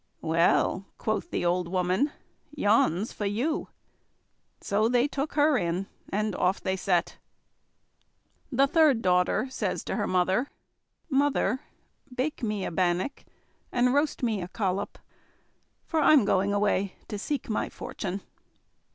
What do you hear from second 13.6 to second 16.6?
and roast me a collop, for I'm going